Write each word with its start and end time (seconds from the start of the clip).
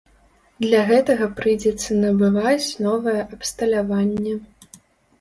Для 0.63 0.79
гэтага 0.91 1.27
прыйдзецца 1.41 1.99
набываць 2.07 2.69
новае 2.89 3.17
абсталяванне. 3.33 4.39